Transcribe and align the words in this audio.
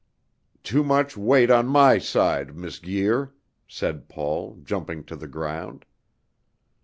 "Too 0.63 0.83
much 0.83 1.15
weight 1.15 1.51
on 1.51 1.67
my 1.67 1.99
side, 1.99 2.55
Miss 2.57 2.79
Guir," 2.79 3.35
said 3.67 4.09
Paul, 4.09 4.57
jumping 4.63 5.03
to 5.03 5.15
the 5.15 5.27
ground. 5.27 5.85